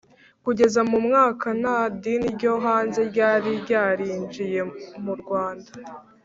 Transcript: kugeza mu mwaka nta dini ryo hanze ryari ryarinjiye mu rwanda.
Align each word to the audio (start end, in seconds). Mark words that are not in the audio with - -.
kugeza 0.45 0.79
mu 0.91 0.99
mwaka 1.07 1.47
nta 1.61 1.77
dini 2.01 2.27
ryo 2.35 2.53
hanze 2.65 2.99
ryari 3.09 3.49
ryarinjiye 3.63 4.61
mu 5.03 5.13
rwanda. 5.21 5.69